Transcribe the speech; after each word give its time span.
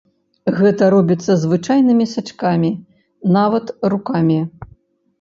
Гэта 0.59 0.87
робіцца 0.93 1.35
звычайнымі 1.43 2.09
сачкамі, 2.15 2.75
нават 3.39 3.65
рукамі! 3.97 4.45